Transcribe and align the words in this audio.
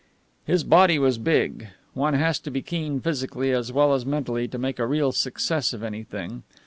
His 0.45 0.63
body 0.63 0.97
was 0.97 1.19
big. 1.19 1.67
One 1.93 2.15
has 2.15 2.39
to 2.39 2.49
be 2.49 2.63
keen 2.63 3.01
physically 3.01 3.51
as 3.51 3.71
well 3.71 3.93
as 3.93 4.03
mentally 4.03 4.47
to 4.47 4.57
make 4.57 4.79
a 4.79 4.87
real 4.87 5.11
success 5.11 5.73
of 5.73 5.83
anything. 5.83 6.41